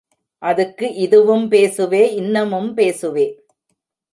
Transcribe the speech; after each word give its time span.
அதுக்கு 0.43 0.87
இதுவும் 0.95 1.45
பேசுவே 1.51 2.11
இன்னமும் 2.13 2.77
பேசுவே. 2.77 3.27